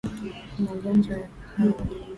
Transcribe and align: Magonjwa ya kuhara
Magonjwa 0.65 1.13
ya 1.21 1.27
kuhara 1.33 1.83